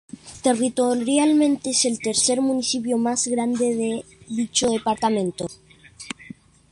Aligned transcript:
Territorialmente 0.41 1.69
es 1.69 1.85
el 1.85 1.99
tercer 1.99 2.41
municipio 2.41 2.97
más 2.97 3.27
grande 3.27 3.65
de 3.75 4.05
dicho 4.29 4.67
departamento. 4.71 5.45